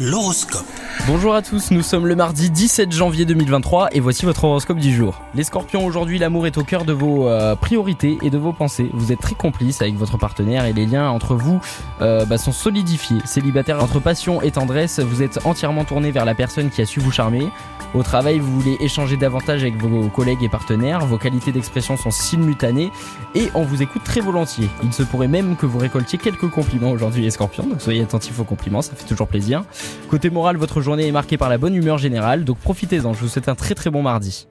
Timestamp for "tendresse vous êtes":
14.52-15.44